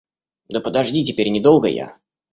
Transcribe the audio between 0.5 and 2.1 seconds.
подожди, теперь не долго я...